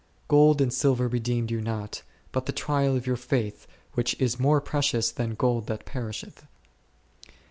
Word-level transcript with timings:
Gold 0.27 0.61
and 0.61 0.73
silver 0.73 1.07
redeemed 1.07 1.51
you 1.51 1.61
not, 1.61 2.01
but 2.31 2.47
the 2.47 2.51
trial 2.51 2.95
of 2.97 3.05
your 3.05 3.15
faith, 3.15 3.67
which 3.93 4.19
is 4.19 4.39
much 4.39 4.43
more 4.43 4.59
precious 4.59 5.11
than 5.11 5.35
gold 5.35 5.67
that 5.67 5.85
perisheth. 5.85 6.47